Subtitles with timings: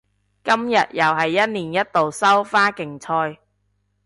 [0.43, 3.39] 今日又係一年一度收花競賽